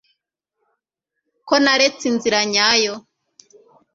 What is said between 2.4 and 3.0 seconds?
nyayo